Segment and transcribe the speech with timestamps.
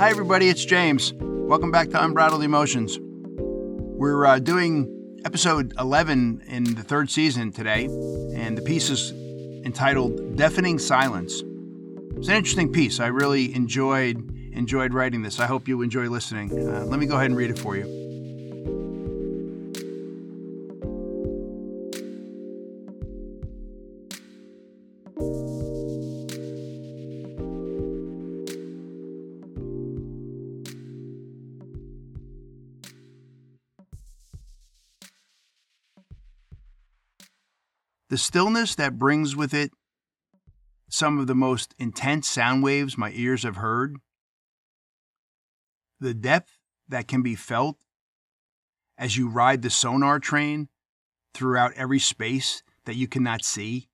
[0.00, 1.12] Hi, everybody, it's James.
[1.20, 2.98] Welcome back to Unbridled Emotions.
[3.02, 9.10] We're uh, doing episode 11 in the third season today, and the piece is
[9.66, 11.42] entitled Deafening Silence.
[12.16, 12.98] It's an interesting piece.
[12.98, 14.16] I really enjoyed
[14.54, 15.38] enjoyed writing this.
[15.38, 16.50] I hope you enjoy listening.
[16.50, 17.99] Uh, let me go ahead and read it for you.
[38.10, 39.70] The stillness that brings with it
[40.88, 43.98] some of the most intense sound waves my ears have heard,
[46.00, 47.76] the depth that can be felt
[48.98, 50.68] as you ride the sonar train
[51.34, 53.88] throughout every space that you cannot see,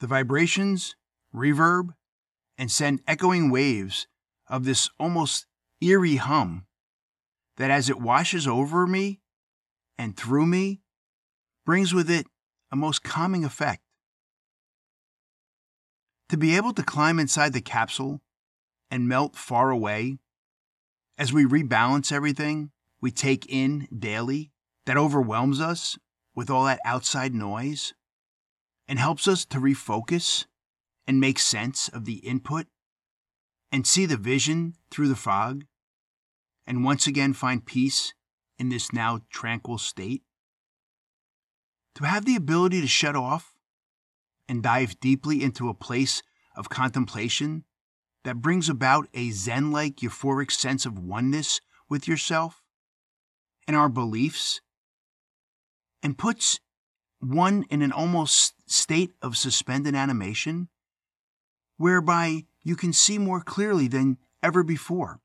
[0.00, 0.94] the vibrations,
[1.34, 1.94] reverb,
[2.58, 4.08] and send echoing waves
[4.46, 5.46] of this almost
[5.80, 6.66] eerie hum
[7.56, 9.20] that as it washes over me
[9.96, 10.82] and through me
[11.66, 12.26] brings with it
[12.72, 13.82] a most calming effect.
[16.30, 18.22] To be able to climb inside the capsule
[18.90, 20.18] and melt far away
[21.18, 24.52] as we rebalance everything we take in daily
[24.86, 25.98] that overwhelms us
[26.34, 27.92] with all that outside noise
[28.88, 30.46] and helps us to refocus
[31.06, 32.66] and make sense of the input
[33.72, 35.64] and see the vision through the fog
[36.66, 38.14] and once again find peace
[38.58, 40.22] in this now tranquil state
[41.96, 43.54] to have the ability to shut off
[44.48, 46.22] and dive deeply into a place
[46.54, 47.64] of contemplation
[48.22, 52.62] that brings about a Zen like euphoric sense of oneness with yourself
[53.66, 54.60] and our beliefs,
[56.02, 56.60] and puts
[57.18, 60.68] one in an almost state of suspended animation,
[61.78, 65.20] whereby you can see more clearly than ever before.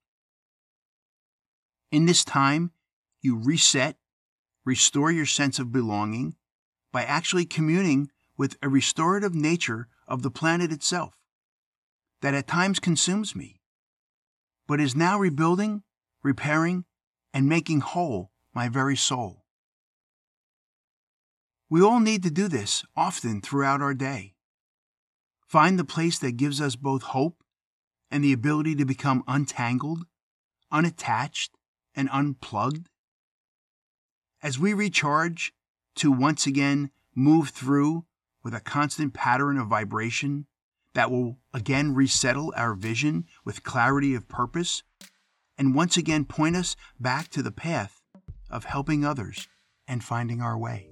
[1.91, 2.71] In this time,
[3.21, 3.97] you reset,
[4.65, 6.35] restore your sense of belonging,
[6.91, 11.15] by actually communing with a restorative nature of the planet itself
[12.21, 13.61] that at times consumes me,
[14.67, 15.83] but is now rebuilding,
[16.23, 16.85] repairing,
[17.33, 19.45] and making whole my very soul.
[21.69, 24.35] We all need to do this often throughout our day.
[25.47, 27.43] Find the place that gives us both hope
[28.09, 30.05] and the ability to become untangled,
[30.71, 31.51] unattached,
[31.95, 32.89] and unplugged.
[34.43, 35.53] As we recharge
[35.95, 38.05] to once again move through
[38.43, 40.47] with a constant pattern of vibration
[40.93, 44.83] that will again resettle our vision with clarity of purpose
[45.57, 48.01] and once again point us back to the path
[48.49, 49.47] of helping others
[49.87, 50.87] and finding our way.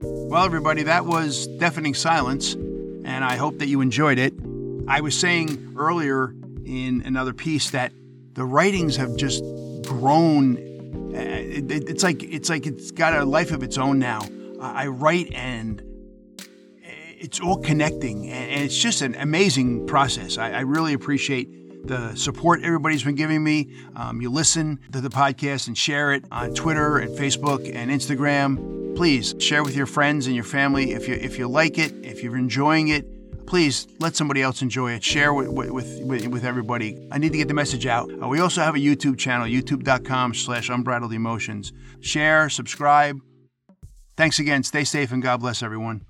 [0.00, 4.34] Well, everybody, that was Deafening Silence, and I hope that you enjoyed it.
[4.88, 6.34] I was saying earlier
[6.66, 7.92] in another piece that
[8.34, 9.42] the writings have just
[9.86, 10.56] grown.
[11.14, 14.22] Uh, it's like it's like it's got a life of its own now.
[14.60, 15.82] I write and
[17.24, 20.36] it's all connecting, and it's just an amazing process.
[20.36, 23.70] I, really appreciate the support everybody's been giving me.
[23.96, 28.94] Um, you listen to the podcast and share it on Twitter and Facebook and Instagram.
[28.94, 32.22] Please share with your friends and your family if you if you like it, if
[32.22, 33.13] you're enjoying it
[33.46, 35.04] please let somebody else enjoy it.
[35.04, 37.08] Share with, with, with, with everybody.
[37.10, 38.10] I need to get the message out.
[38.22, 41.72] Uh, we also have a YouTube channel, youtube.com slash unbridled emotions.
[42.00, 43.18] Share, subscribe.
[44.16, 44.62] Thanks again.
[44.62, 46.04] Stay safe and God bless everyone.